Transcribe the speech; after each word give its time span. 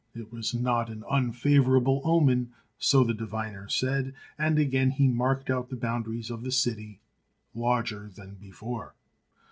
It 0.15 0.31
was 0.31 0.51
not 0.55 0.89
an 0.89 1.03
unfavourable 1.11 2.01
omen, 2.03 2.53
so 2.79 3.03
the 3.03 3.13
diviners 3.13 3.75
said, 3.75 4.15
and 4.35 4.57
again 4.57 4.89
he 4.89 5.07
marked 5.07 5.51
out 5.51 5.69
the 5.69 5.75
boundaries 5.75 6.31
of 6.31 6.41
the 6.41 6.51
city 6.51 6.99
larger 7.53 8.09
than 8.09 8.33
before. 8.33 8.95